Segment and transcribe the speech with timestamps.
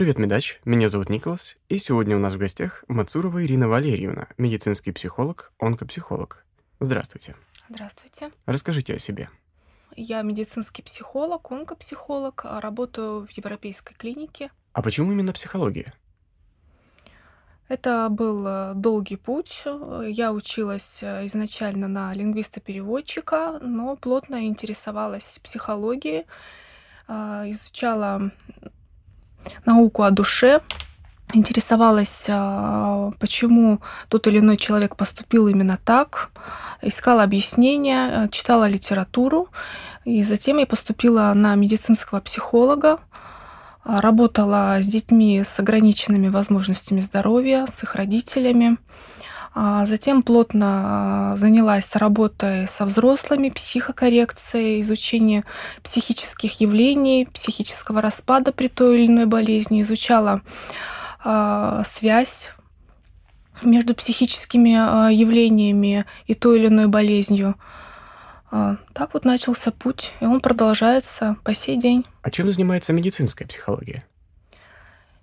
[0.00, 0.60] Привет, Медач.
[0.64, 6.46] Меня зовут Николас, и сегодня у нас в гостях Мацурова Ирина Валерьевна, медицинский психолог, онкопсихолог.
[6.80, 7.36] Здравствуйте.
[7.68, 8.30] Здравствуйте.
[8.46, 9.28] Расскажите о себе.
[9.96, 14.50] Я медицинский психолог, онкопсихолог, а работаю в европейской клинике.
[14.72, 15.92] А почему именно психология?
[17.68, 19.64] Это был э, долгий путь.
[20.06, 26.24] Я училась э, изначально на лингвиста-переводчика, но плотно интересовалась психологией,
[27.06, 28.32] а, изучала
[29.64, 30.60] науку о душе,
[31.32, 36.30] интересовалась, а, почему тот или иной человек поступил именно так,
[36.82, 39.48] искала объяснения, читала литературу,
[40.04, 42.98] и затем я поступила на медицинского психолога,
[43.84, 48.78] а, работала с детьми с ограниченными возможностями здоровья, с их родителями.
[49.52, 55.44] А затем плотно занялась работой со взрослыми, психокоррекцией, изучением
[55.82, 60.42] психических явлений, психического распада при той или иной болезни, изучала
[61.24, 62.52] а, связь
[63.62, 67.56] между психическими а, явлениями и той или иной болезнью.
[68.50, 72.04] Так вот начался путь, и он продолжается по сей день.
[72.22, 74.02] А чем занимается медицинская психология?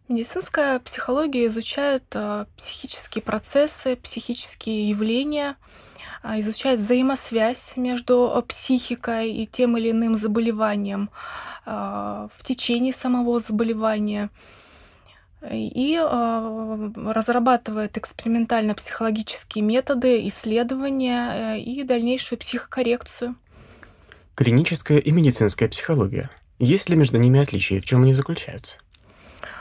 [0.09, 5.58] Медицинская психология изучает э, психические процессы, психические явления,
[6.23, 11.09] э, изучает взаимосвязь между э, психикой и тем или иным заболеванием
[11.66, 14.30] в течение самого заболевания
[15.52, 23.35] и разрабатывает экспериментально-психологические методы исследования и дальнейшую психокоррекцию.
[24.35, 26.30] Клиническая и медицинская психология.
[26.58, 28.78] Есть ли между ними отличия и в чем они заключаются?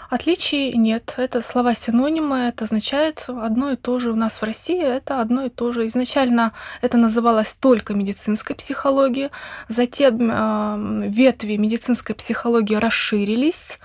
[0.09, 1.15] Отличий нет.
[1.17, 4.13] Это слова-синонимы, это означает одно и то же.
[4.13, 5.86] У нас в России это одно и то же.
[5.86, 9.30] Изначально это называлось только медицинской психологией,
[9.69, 13.79] затем э, ветви медицинской психологии расширились,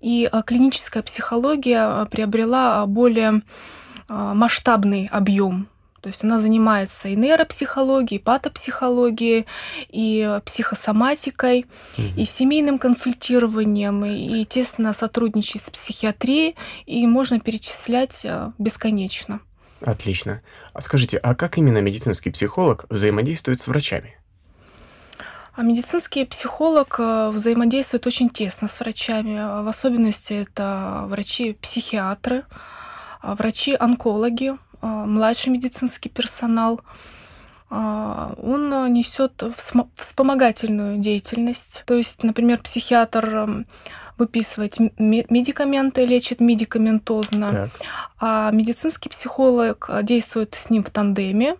[0.00, 3.42] и э, клиническая психология приобрела более
[4.08, 5.68] масштабный объем
[6.02, 9.46] то есть она занимается и нейропсихологией, и патопсихологией,
[9.88, 12.06] и психосоматикой, угу.
[12.16, 19.40] и семейным консультированием, и, и тесно сотрудничает с психиатрией, и можно перечислять э, бесконечно.
[19.80, 20.42] Отлично.
[20.72, 24.16] А скажите, а как именно медицинский психолог взаимодействует с врачами?
[25.54, 29.62] А медицинский психолог э, взаимодействует очень тесно с врачами.
[29.62, 32.42] В особенности это врачи-психиатры,
[33.22, 36.80] врачи-онкологи, а, младший медицинский персонал.
[37.70, 39.42] А, он несет
[39.94, 41.84] вспомогательную деятельность.
[41.86, 43.64] То есть, например, психиатр
[44.18, 47.70] выписывает медикаменты, лечит медикаментозно, так.
[48.20, 51.56] а медицинский психолог действует с ним в тандеме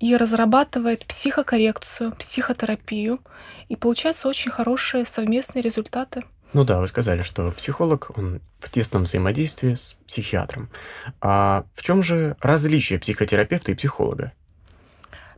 [0.00, 3.20] и разрабатывает психокоррекцию, психотерапию.
[3.68, 6.24] И получаются очень хорошие совместные результаты.
[6.54, 10.70] Ну да, вы сказали, что психолог, он в тесном взаимодействии с психиатром.
[11.20, 14.32] А в чем же различие психотерапевта и психолога?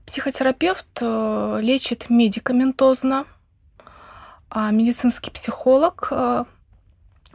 [0.05, 3.25] Психотерапевт э, лечит медикаментозно,
[4.51, 6.45] а медицинский психолог э,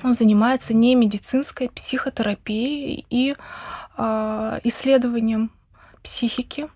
[0.03, 3.35] он занимается не медицинской психотерапией и
[3.97, 5.51] э, исследованием
[6.03, 6.67] психики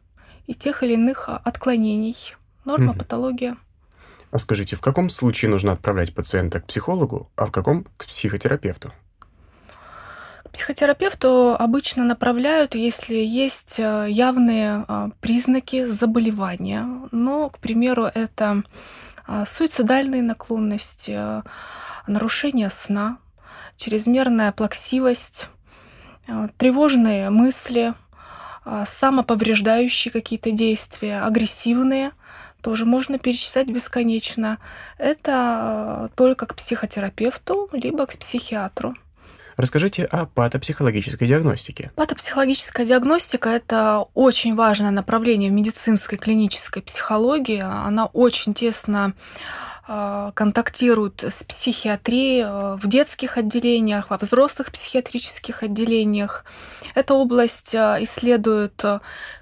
[0.48, 2.36] и тех или иных отклонений.
[2.66, 3.00] Норма, угу.
[3.00, 3.58] патология.
[4.36, 8.92] А скажите, в каком случае нужно отправлять пациента к психологу, а в каком к психотерапевту?
[10.44, 16.86] К психотерапевту обычно направляют, если есть э, явные э, признаки заболевания.
[17.14, 18.64] Ну, к примеру, это
[19.26, 21.18] э, суицидальные наклонности,
[22.06, 23.20] нарушение сна,
[23.78, 25.48] чрезмерная плаксивость,
[26.58, 27.94] тревожные мысли,
[29.00, 32.12] самоповреждающие какие-то действия, агрессивные–
[32.66, 34.58] тоже можно перечислять бесконечно.
[34.98, 38.96] Это э, только к психотерапевту, либо к психиатру.
[39.56, 41.92] Расскажите о патопсихологической диагностике.
[41.94, 47.62] Патопсихологическая диагностика– это очень важное направление в медицинской клинической психологии.
[47.62, 49.14] Она очень тесно
[49.88, 56.46] э, контактирует с психиатрией э, в детских отделениях, во взрослых психиатрических отделениях.
[56.96, 58.84] Эта область исследует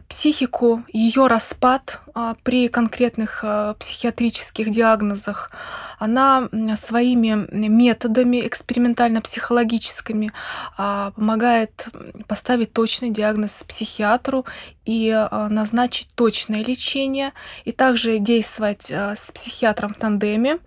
[0.07, 5.51] психику, ее распад а, при конкретных а, психиатрических диагнозах,
[5.99, 10.31] она своими методами экспериментально-психологическими
[10.77, 11.87] а, помогает
[12.27, 14.45] поставить точный диагноз психиатру
[14.85, 17.31] и назначить точное лечение,
[17.63, 20.59] и также действовать с психиатром в тандеме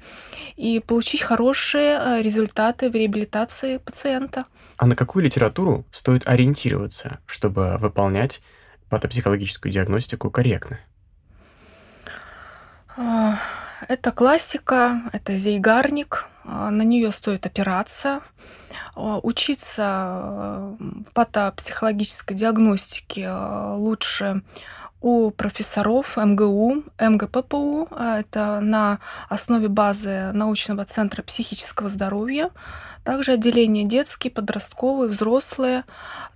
[0.56, 4.44] и получить хорошие результаты в реабилитации пациента.
[4.78, 8.40] А на какую литературу стоит ориентироваться, чтобы выполнять
[8.88, 10.78] патопсихологическую диагностику корректно?
[12.96, 13.38] А,
[13.88, 18.20] это классика, это зейгарник, а, на нее стоит опираться.
[18.94, 20.76] а, учиться
[21.14, 24.42] патопсихологической диагностике лучше
[25.00, 27.88] у профессоров МГУ, МГППУ.
[27.90, 28.98] Это на
[29.28, 32.50] основе базы научного центра психического здоровья.
[33.06, 35.84] Также отделение детские, подростковые, взрослые.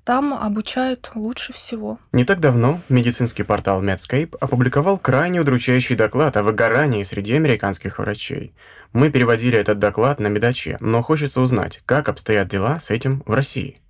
[0.05, 1.99] Там обучают лучше всего.
[2.13, 8.55] Не так давно медицинский портал Medscape опубликовал крайне удручающий доклад о выгорании среди американских врачей.
[8.93, 13.35] Мы переводили этот доклад на медаче, но хочется узнать, как обстоят дела с этим в
[13.35, 13.81] России.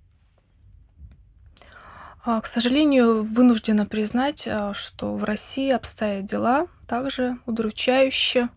[2.25, 8.49] А, к сожалению, вынуждена признать, а, что в России обстоят дела также удручающе.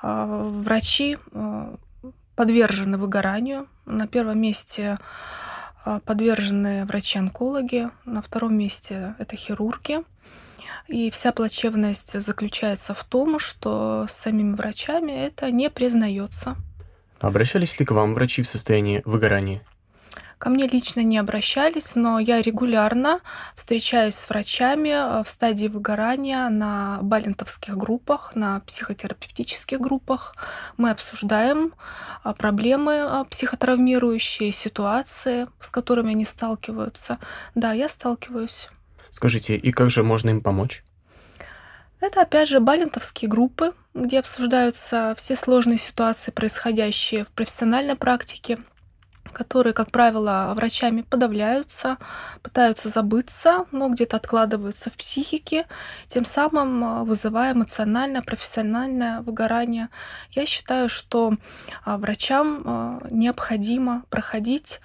[0.00, 1.18] А, врачи
[2.36, 3.68] подвержены выгоранию.
[3.86, 4.96] На первом месте
[5.84, 9.98] а, подвержены врачи-онкологи, на втором месте это хирурги.
[10.88, 16.56] И вся плачевность заключается в том, что самими врачами это не признается.
[17.20, 19.62] Обращались ли к вам врачи в состоянии выгорания?
[20.38, 23.20] Ко мне лично не обращались, но я регулярно
[23.54, 30.34] встречаюсь с врачами э, в стадии выгорания на балентовских группах, на психотерапевтических группах.
[30.76, 31.72] Мы обсуждаем
[32.24, 37.18] э, проблемы э, психотравмирующие, ситуации, с которыми они сталкиваются.
[37.54, 38.68] Да, я сталкиваюсь.
[39.10, 40.82] Скажите, и как же можно им помочь?
[42.00, 48.58] Это, опять же, балентовские группы, где обсуждаются все сложные ситуации, происходящие в профессиональной практике,
[49.32, 51.96] которые, как правило, врачами подавляются,
[52.42, 55.66] пытаются забыться, но где-то откладываются в психике,
[56.08, 59.88] тем самым а, вызывая эмоциональное, профессиональное выгорание.
[60.30, 61.34] Я считаю, что
[61.84, 64.80] а, врачам а, необходимо проходить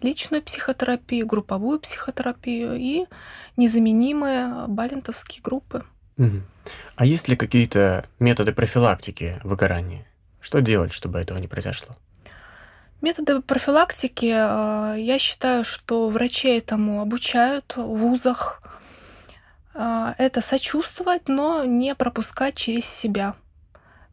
[0.00, 3.06] личную психотерапию, групповую психотерапию и
[3.56, 5.84] незаменимые балентовские группы.
[6.96, 10.06] А есть ли какие-то методы профилактики выгорания?
[10.40, 11.96] Что делать, чтобы этого не произошло?
[13.02, 18.62] Методы профилактики, э, я считаю, что врачи этому обучают в вузах.
[19.74, 23.34] Э, это сочувствовать, но не пропускать через себя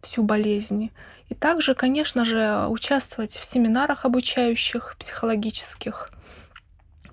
[0.01, 0.89] всю болезнь.
[1.30, 6.09] И также, конечно же, участвовать в семинарах обучающих, психологических,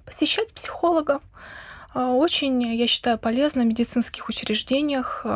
[0.06, 1.20] посещать психолога.
[1.94, 5.26] Э, очень, я считаю, полезно в медицинских учреждениях,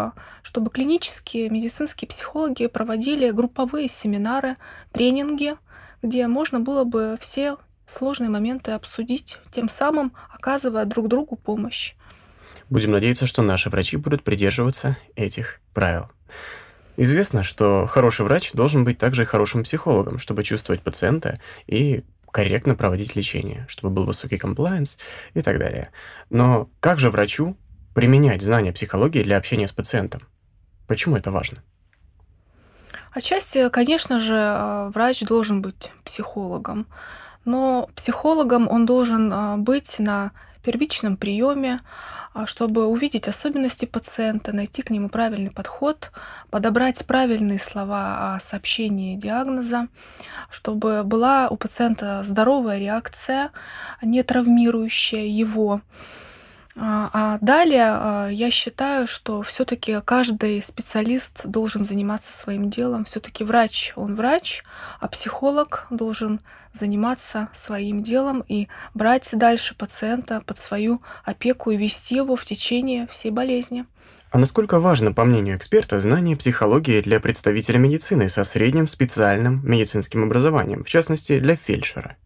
[0.40, 4.56] чтобы клинические медицинские психологи проводили групповые семинары,
[4.90, 5.54] тренинги–
[6.02, 7.56] где можно было бы все
[7.86, 11.94] сложные моменты обсудить, тем самым оказывая друг другу помощь.
[12.68, 16.10] Будем надеяться, что наши врачи будут придерживаться этих правил.
[16.96, 22.74] Известно, что хороший врач должен быть также и хорошим психологом, чтобы чувствовать пациента и корректно
[22.74, 24.98] проводить лечение, чтобы был высокий комплайенс
[25.34, 25.90] и так далее.
[26.28, 27.56] Но как же врачу
[27.94, 30.20] применять знания психологии для общения с пациентом?
[30.86, 31.62] Почему это важно?
[33.12, 36.86] Отчасти, конечно же, а, врач должен быть психологом,
[37.44, 40.30] но психологом он должен а, быть на
[40.62, 41.80] первичном приеме,
[42.32, 46.12] а, чтобы увидеть особенности пациента, найти к нему правильный подход,
[46.50, 49.88] подобрать правильные слова о сообщении диагноза,
[50.48, 53.50] чтобы была у пациента здоровая реакция,
[54.02, 55.80] не травмирующая его.
[56.76, 63.04] А, а далее а, я считаю, что все-таки каждый специалист должен заниматься своим делом.
[63.04, 64.62] Все-таки врач, он врач,
[65.00, 66.40] а психолог должен
[66.72, 73.08] заниматься своим делом и брать дальше пациента под свою опеку и вести его в течение
[73.08, 73.84] всей болезни.
[74.30, 80.22] А насколько важно, по мнению эксперта, знание психологии для представителя медицины со средним специальным медицинским
[80.22, 82.16] образованием, в частности, для фельдшера?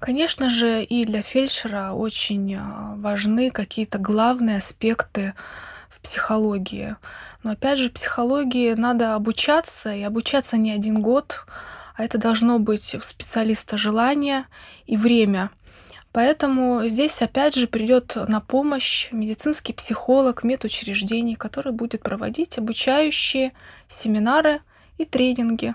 [0.00, 5.34] Конечно же, и для фельдшера очень а, важны какие-то главные аспекты
[5.90, 6.96] в психологии.
[7.42, 11.44] Но опять же, психологии надо обучаться, и обучаться не один год,
[11.96, 14.46] а это должно быть у специалиста желание
[14.86, 15.50] и время.
[16.12, 23.52] Поэтому здесь опять же придет на помощь медицинский психолог медучреждений, который будет проводить обучающие
[23.88, 24.60] семинары
[24.96, 25.74] и тренинги.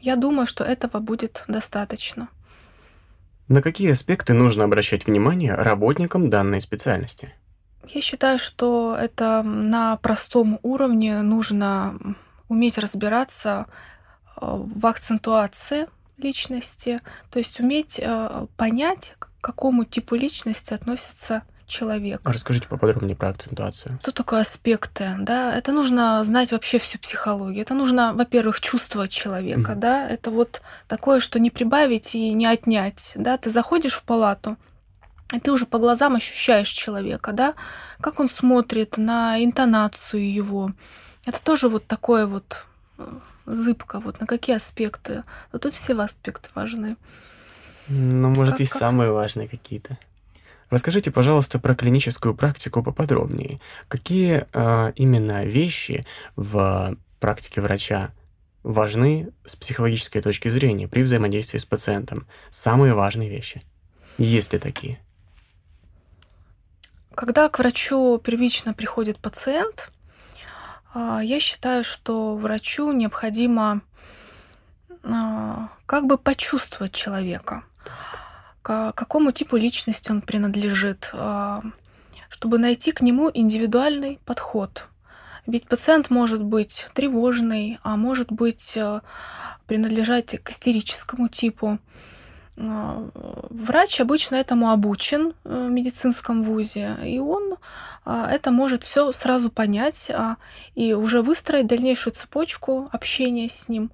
[0.00, 2.28] Я думаю, что этого будет достаточно.
[3.48, 7.32] На какие аспекты нужно обращать внимание работникам данной специальности?
[7.86, 11.98] Я считаю, что это на простом уровне нужно
[12.48, 13.66] уметь разбираться
[14.36, 15.86] э, в акцентуации
[16.18, 17.00] личности,
[17.30, 22.20] то есть уметь э, понять, к какому типу личности относится человек.
[22.24, 23.98] Расскажите поподробнее про акцентуацию.
[24.02, 25.14] Что такое аспекты?
[25.20, 27.62] Да, это нужно знать вообще всю психологию.
[27.62, 30.08] Это нужно, во-первых, чувствовать человека, mm да.
[30.08, 33.36] Это вот такое, что не прибавить и не отнять, да.
[33.36, 34.56] Ты заходишь в палату,
[35.32, 37.54] и ты уже по глазам ощущаешь человека, да,
[38.00, 40.72] как он смотрит на интонацию его.
[41.26, 42.64] Это тоже вот такое вот
[43.46, 44.00] зыбко.
[44.00, 45.24] Вот на какие аспекты?
[45.52, 46.96] Но тут все аспекты важны.
[47.88, 48.80] Ну, может, Как, есть как?
[48.80, 49.98] самые важные какие-то.
[50.70, 53.60] Расскажите, пожалуйста, про клиническую практику поподробнее.
[53.88, 56.06] Какие а, именно вещи
[56.36, 58.12] в практике врача
[58.62, 62.26] важны с психологической точки зрения при взаимодействии с пациентом?
[62.50, 63.62] Самые важные вещи.
[64.18, 65.00] Есть ли такие?
[67.14, 69.90] Когда к врачу первично приходит пациент,
[70.92, 73.80] а, я считаю, что врачу необходимо
[75.02, 77.64] а, как бы почувствовать человека,
[78.68, 81.62] к какому типу личности он принадлежит, а,
[82.28, 84.88] чтобы найти к нему индивидуальный подход.
[85.46, 89.00] Ведь пациент может быть тревожный, а может быть э,
[89.66, 91.78] принадлежать к истерическому типу.
[92.58, 93.08] А,
[93.48, 97.56] Врач обычно этому обучен э, в медицинском вузе, и он
[98.04, 100.10] а, это может все сразу понять
[100.74, 103.90] и уже выстроить дальнейшую цепочку общения с ним.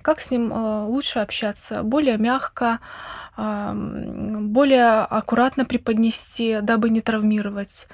[0.00, 1.82] Как с ним э, лучше общаться?
[1.82, 2.78] Более мягко,
[3.36, 7.88] более аккуратно преподнести, дабы не травмировать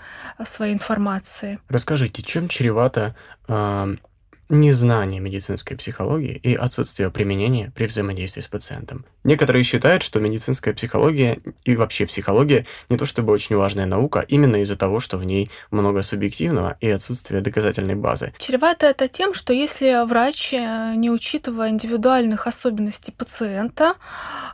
[0.44, 1.60] своей информацией.
[1.68, 3.14] Расскажите, чем чревато
[4.48, 9.04] незнание медицинской психологии и отсутствие применения при взаимодействии с пациентом.
[9.24, 14.56] Некоторые считают, что медицинская психология и вообще психология не то чтобы очень важная наука, именно
[14.56, 18.32] из-за того, что в ней много субъективного и отсутствие доказательной базы.
[18.38, 23.94] Чревато это тем, что если врач, э, не учитывая индивидуальных особенностей пациента,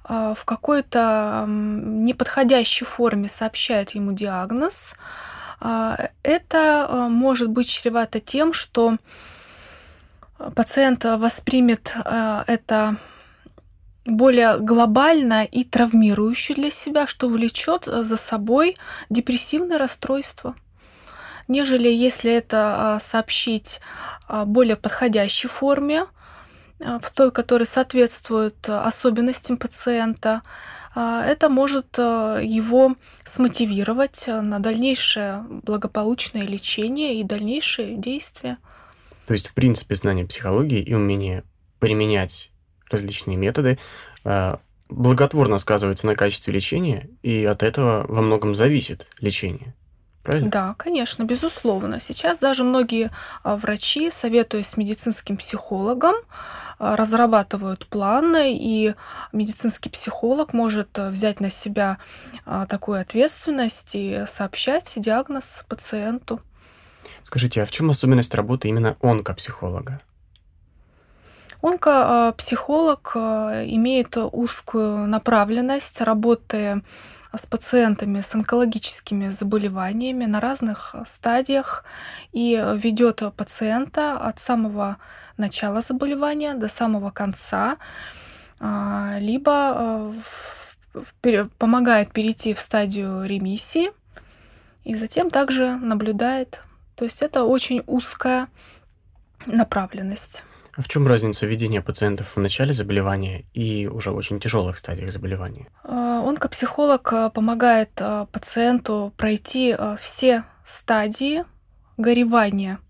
[0.05, 4.95] а, в какой-то неподходящей форме сообщает ему диагноз,
[5.61, 8.97] а, это может быть чревато тем, что
[10.55, 12.97] пациент воспримет а, это
[14.05, 18.77] более глобально и травмирующе для себя, что влечет за собой
[19.09, 20.55] депрессивное расстройство,
[21.49, 23.81] нежели если это а, сообщить
[24.29, 26.07] а, более подходящей форме,
[26.81, 30.43] в той, которая соответствует особенностям пациента.
[30.95, 38.59] Это может его смотивировать на дальнейшее благополучное лечение и дальнейшие действия.
[39.27, 41.45] То есть, в принципе, знание психологии и умение
[41.79, 42.51] применять
[42.91, 43.79] различные методы
[44.25, 49.75] а, благотворно сказывается на качестве лечения, и от этого во многом зависит лечение.
[50.23, 50.51] Правильно?
[50.51, 52.01] Да, конечно, безусловно.
[52.01, 53.11] Сейчас даже многие
[53.43, 56.15] а, врачи, советуясь с медицинским психологом,
[56.79, 58.95] а, разрабатывают планы, и
[59.33, 61.99] медицинский психолог может а, взять на себя
[62.47, 66.41] а, такую ответственность и сообщать диагноз пациенту.
[67.25, 70.01] Скажите, а в чем особенность работы именно онкопсихолога?
[71.63, 76.83] Онкопсихолог а, имеет узкую направленность, работая
[77.35, 81.85] с пациентами с онкологическими заболеваниями на разных стадиях
[82.33, 84.99] и ведет пациента от самого
[85.39, 87.79] начала заболевания до самого конца,
[88.61, 90.13] а, либо
[91.23, 93.91] пере- помогает перейти в стадию ремиссии
[94.85, 96.64] и затем также наблюдает.
[96.97, 98.49] То есть это очень узкая
[99.47, 100.43] направленность.
[100.77, 105.13] А в чем разница ведения пациентов в начале заболевания и уже в очень тяжелых стадиях
[105.13, 105.69] заболевания?
[105.85, 111.45] А, Онкопсихолог а, помогает а, пациенту пройти а, все стадии
[111.97, 112.81] горевания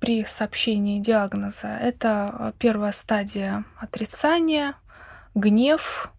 [0.00, 1.68] при сообщении диагноза.
[1.68, 4.74] Это первая стадия отрицания,
[5.34, 6.10] гнев,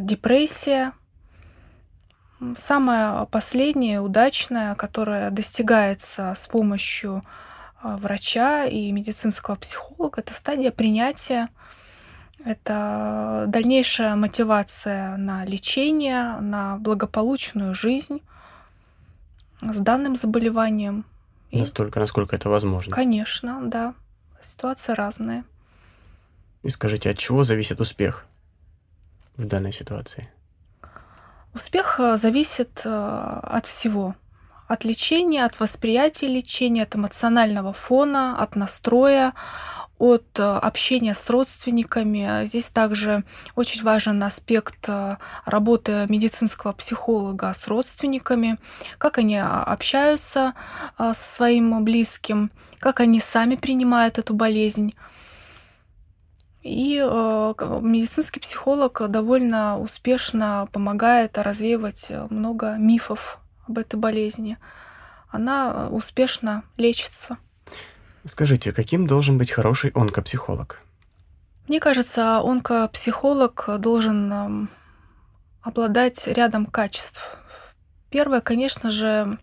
[0.00, 0.92] депрессия.
[2.46, 7.24] М, Самая последняя, удачная, которая достигается с помощью
[7.82, 11.48] а, врача и медицинского психолога, это стадия принятия
[12.44, 18.20] это дальнейшая мотивация на лечение, на благополучную жизнь
[19.60, 21.04] с данным заболеванием.
[21.50, 22.92] И, Настолько, насколько это возможно.
[22.94, 23.94] конечно, да,
[24.44, 25.44] ситуации разные.
[26.62, 28.26] И скажите, от чего зависит успех
[29.36, 30.28] в данной ситуации?
[31.56, 34.14] Успех э, зависит э, от всего.
[34.68, 39.32] От лечения, от восприятия лечения, от эмоционального фона, от настроя,
[39.96, 42.44] от э, общения с родственниками.
[42.44, 44.86] Здесь также очень важен аспект
[45.46, 48.58] работы медицинского психолога с родственниками,
[48.98, 50.52] как они а, общаются
[50.98, 54.92] со своим близким, как они сами принимают эту болезнь.
[56.66, 64.58] И э, к- медицинский психолог довольно успешно помогает развеивать э, много мифов об этой болезни.
[65.30, 67.38] Она э, успешно лечится.
[68.24, 70.82] Скажите, каким должен быть хороший онкопсихолог?
[71.68, 74.70] Мне кажется, онкопсихолог должен эм,
[75.62, 77.38] обладать рядом качеств.
[78.10, 79.38] Первое, конечно же,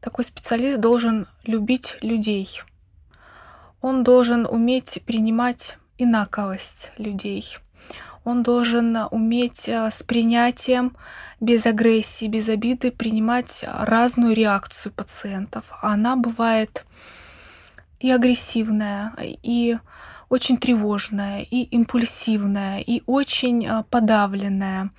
[0.00, 2.62] такой специалист должен любить людей.
[3.80, 7.56] Он должен уметь принимать инаковость людей.
[8.24, 10.96] Он должен уметь э, с принятием,
[11.40, 15.72] без агрессии, без обиды принимать разную реакцию пациентов.
[15.82, 16.84] Она бывает
[17.98, 19.76] и агрессивная, и
[20.28, 24.90] очень тревожная, и импульсивная, и очень э, подавленная.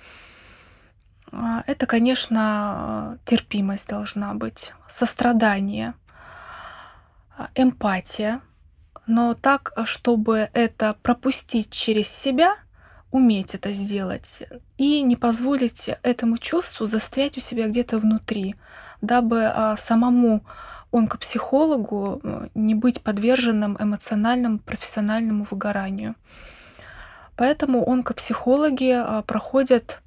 [1.32, 5.94] А, это, конечно, терпимость должна быть, сострадание,
[7.54, 8.40] эмпатия,
[9.06, 12.56] но так, чтобы это пропустить через себя
[13.14, 14.42] уметь это сделать
[14.76, 18.56] и не позволить этому чувству застрять у себя где-то внутри,
[19.02, 20.44] дабы а, самому
[20.90, 22.20] онкопсихологу
[22.56, 26.16] не быть подверженным эмоциональному, профессиональному выгоранию.
[27.36, 30.00] Поэтому онкопсихологи а, проходят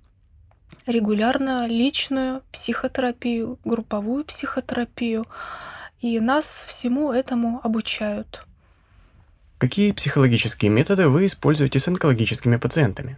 [0.86, 5.25] регулярно личную психотерапию, групповую психотерапию,
[6.01, 8.46] и нас всему этому обучают.
[9.58, 13.18] Какие психологические методы вы используете с онкологическими пациентами?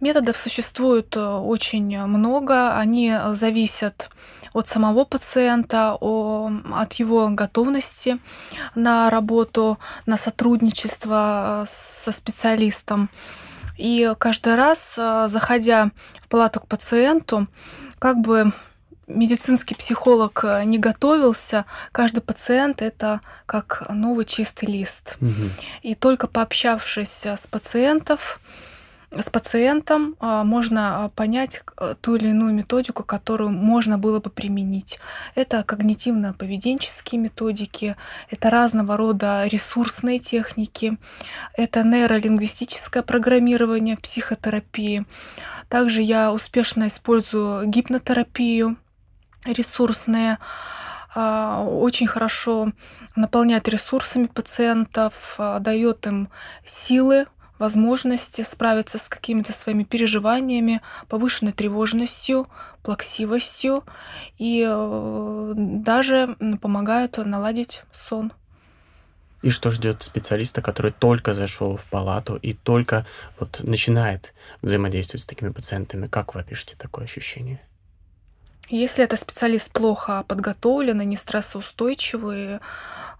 [0.00, 2.76] Методов существует э, очень много.
[2.76, 4.10] Они зависят
[4.52, 8.18] от самого пациента, от его готовности
[8.74, 13.10] на работу, на сотрудничество э, со специалистом.
[13.78, 17.46] И каждый раз, э, заходя в палату к пациенту,
[17.98, 18.52] как бы
[19.14, 25.16] медицинский психолог э, не готовился, каждый пациент это как новый чистый лист.
[25.20, 25.50] Угу.
[25.82, 28.40] И только пообщавшись э, с пациентов,
[29.12, 31.62] с пациентом а, можно понять
[32.00, 35.00] ту или иную методику, которую можно было бы применить.
[35.34, 37.96] Это когнитивно-поведенческие методики,
[38.30, 40.96] это разного рода ресурсные техники,
[41.56, 45.04] это нейролингвистическое программирование в психотерапии.
[45.68, 48.76] Также я успешно использую гипнотерапию,
[49.44, 50.38] ресурсные,
[51.14, 52.72] а, очень хорошо
[53.16, 56.28] наполняет ресурсами пациентов, а, дает им
[56.66, 57.26] силы,
[57.60, 62.48] возможности справиться с какими-то своими переживаниями, повышенной тревожностью,
[62.82, 63.84] плаксивостью
[64.38, 68.32] и э, даже помогают наладить сон.
[69.42, 73.06] И что ждет специалиста, который только зашел в палату и только
[73.38, 76.08] вот начинает взаимодействовать с такими пациентами?
[76.08, 77.60] Как вы опишете такое ощущение?
[78.70, 82.60] Если это специалист плохо подготовленный, не стрессоустойчивый,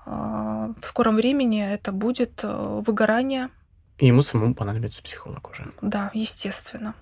[0.06, 3.50] а, в скором времени это будет э, выгорание.
[3.98, 5.66] И ему самому понадобится психолог уже.
[5.82, 6.94] Да, естественно.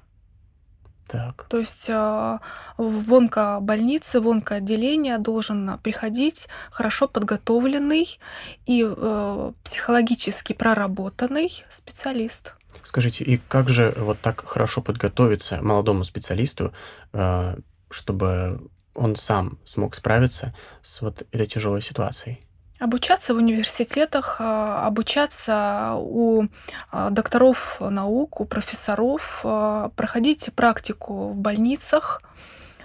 [1.06, 1.46] Так.
[1.48, 2.38] То есть э,
[2.76, 8.18] в онкобольнице, в онкоотделение должен приходить хорошо подготовленный
[8.66, 12.54] и э, психологически проработанный специалист.
[12.84, 16.72] Скажите, и как же вот так хорошо подготовиться молодому специалисту,
[17.90, 22.40] чтобы он сам смог справиться с вот этой тяжелой ситуацией?
[22.78, 26.44] Обучаться в университетах, а, обучаться у
[26.90, 32.22] а, докторов наук, у профессоров, а, проходить практику в больницах,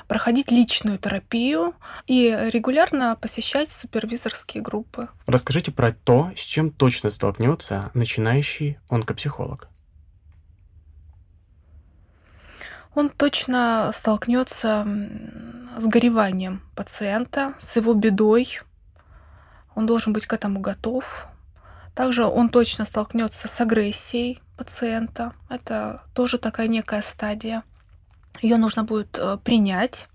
[0.07, 1.75] проходить личную терапию
[2.07, 5.09] и регулярно посещать супервизорские группы.
[5.27, 9.69] Расскажите про то, с чем точно столкнется начинающий онкопсихолог.
[12.95, 14.85] Он точно столкнется
[15.77, 18.59] с гореванием пациента, с его бедой.
[19.75, 21.27] Он должен быть к этому готов.
[21.95, 25.33] Также он точно столкнется с агрессией пациента.
[25.49, 27.63] Это тоже такая некая стадия.
[28.41, 30.07] Ее нужно будет э, принять,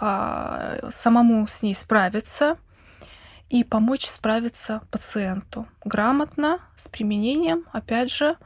[0.00, 2.56] а, самому с ней справиться
[3.50, 8.36] и помочь справиться пациенту грамотно, с применением, опять же,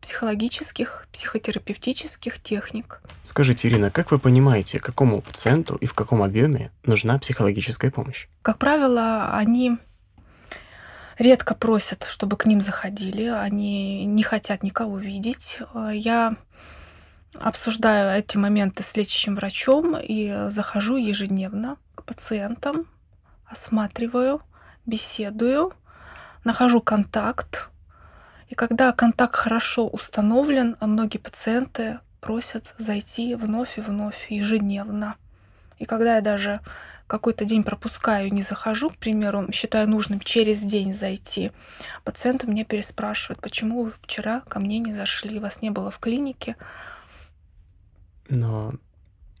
[0.00, 3.00] психологических, психотерапевтических техник.
[3.24, 8.28] Скажите, Ирина, как вы понимаете, какому пациенту и в каком объеме нужна психологическая помощь?
[8.42, 9.78] Как правило, они
[11.18, 15.58] редко просят, чтобы к ним заходили, они не хотят никого видеть.
[15.92, 16.36] Я
[17.40, 22.86] обсуждаю эти моменты с лечащим врачом и захожу ежедневно к пациентам,
[23.46, 24.40] осматриваю,
[24.84, 25.72] беседую,
[26.44, 27.70] нахожу контакт,
[28.48, 35.16] и когда контакт хорошо установлен, а многие пациенты просят зайти вновь и вновь ежедневно.
[35.78, 36.60] И когда я даже
[37.06, 41.52] какой-то день пропускаю, не захожу, к примеру, считаю нужным через день зайти,
[42.04, 46.56] пациенты меня переспрашивают, почему вы вчера ко мне не зашли, вас не было в клинике.
[48.28, 48.74] Но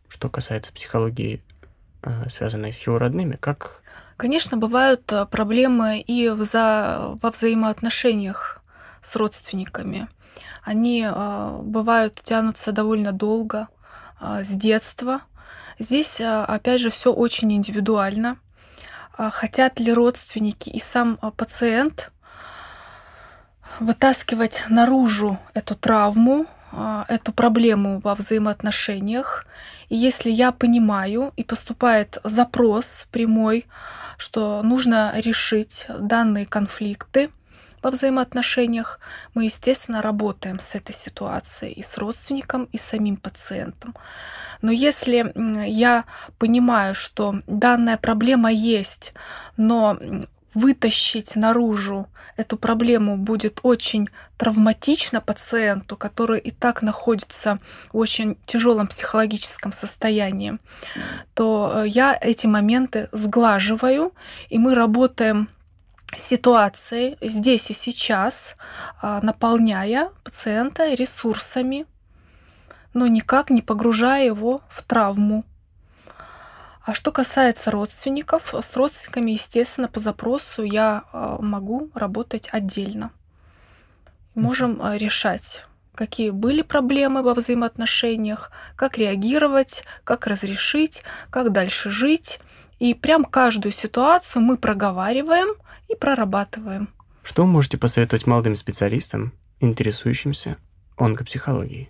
[0.08, 1.42] что касается психологии,
[2.02, 3.82] э, связанной с его родными, как...
[4.16, 7.16] Конечно, бывают э, проблемы и вза...
[7.20, 8.62] во взаимоотношениях
[9.06, 10.08] с родственниками.
[10.62, 13.68] Они э, бывают тянутся довольно долго,
[14.20, 15.20] э, с детства.
[15.78, 18.38] Здесь, э, опять же, все очень индивидуально.
[19.18, 22.12] а, хотят ли родственники и сам а, пациент
[23.80, 29.46] вытаскивать наружу эту травму, а, эту проблему во взаимоотношениях.
[29.88, 33.66] И если я понимаю и поступает запрос прямой,
[34.18, 37.30] что нужно решить данные конфликты
[37.82, 39.00] во взаимоотношениях,
[39.34, 43.94] мы, естественно, работаем с этой ситуацией и с родственником, и с самим пациентом.
[44.62, 45.32] Но если
[45.68, 46.04] я
[46.38, 49.12] понимаю, что данная проблема есть,
[49.56, 49.98] но
[50.56, 52.08] вытащить наружу
[52.38, 54.08] эту проблему будет очень
[54.38, 57.58] травматично пациенту, который и так находится
[57.92, 60.58] в очень тяжелом психологическом состоянии,
[61.34, 64.14] то э, я эти моменты сглаживаю,
[64.48, 65.48] и мы работаем
[66.14, 68.56] ситуацией здесь и сейчас,
[69.00, 71.86] а, наполняя пациента ресурсами,
[72.94, 75.44] но никак не погружая его в травму.
[76.86, 83.10] А что касается родственников, с родственниками, естественно, по запросу я а, могу работать отдельно.
[84.36, 85.66] Можем а, решать,
[85.96, 92.38] какие были проблемы во взаимоотношениях, как реагировать, как разрешить, как дальше жить.
[92.78, 95.48] И прям каждую ситуацию мы проговариваем
[95.88, 96.88] и прорабатываем.
[97.22, 100.56] Что вы можете посоветовать молодым специалистам, интересующимся
[100.96, 101.88] онкопсихологией?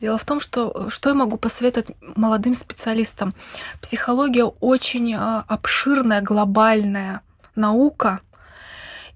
[0.00, 3.34] Дело в том, что что я могу посоветовать молодым специалистам?
[3.80, 7.22] Психология очень а, обширная, глобальная
[7.54, 8.20] наука,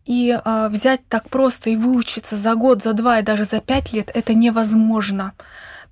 [0.08, 3.92] и э, взять так просто и выучиться за год, за два и даже за пять
[3.92, 5.34] лет это невозможно.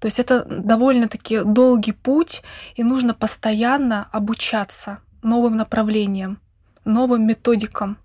[0.01, 2.43] То есть это довольно-таки долгий путь,
[2.77, 6.41] и нужно постоянно обучаться новым направлениям,
[6.85, 7.99] новым методикам.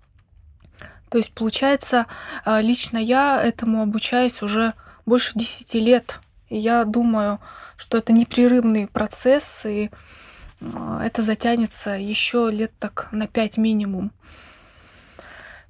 [1.10, 2.06] То есть получается,
[2.46, 4.72] лично я этому обучаюсь уже
[5.04, 6.20] больше 10 лет.
[6.48, 7.38] И я думаю,
[7.76, 9.90] что это непрерывный процесс, и
[10.74, 14.12] а, это затянется еще лет так на 5 минимум.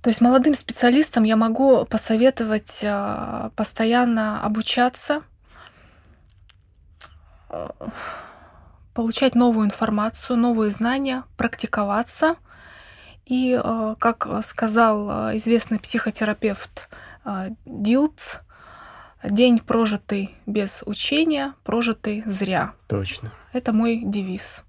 [0.02, 5.22] То есть молодым специалистам я могу посоветовать а, постоянно обучаться,
[8.94, 12.36] получать новую информацию, новые знания, практиковаться.
[13.24, 13.58] И,
[13.98, 16.88] как сказал известный психотерапевт
[17.64, 18.40] Дилц,
[19.22, 22.74] День прожитый без учения, прожитый зря.
[22.88, 23.32] Точно.
[23.52, 24.64] Это мой девиз.